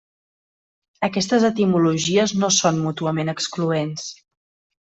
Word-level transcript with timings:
Aquestes 1.07 1.45
etimologies 1.51 2.35
no 2.45 2.51
són 2.57 2.83
mútuament 2.87 3.33
excloents. 3.37 4.09